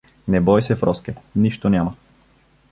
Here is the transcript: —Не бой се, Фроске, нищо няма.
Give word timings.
—Не 0.27 0.41
бой 0.41 0.63
се, 0.63 0.75
Фроске, 0.75 1.15
нищо 1.35 1.69
няма. 1.69 1.95